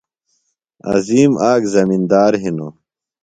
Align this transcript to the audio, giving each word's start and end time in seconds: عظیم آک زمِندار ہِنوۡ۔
عظیم 0.93 1.31
آک 1.51 1.61
زمِندار 1.73 2.33
ہِنوۡ۔ 2.43 2.73